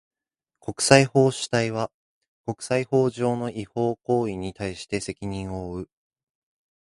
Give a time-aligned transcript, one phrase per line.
[0.59, 1.91] 国際法主体は、
[2.47, 5.89] 国際法上の違法行為に対して責任を負う。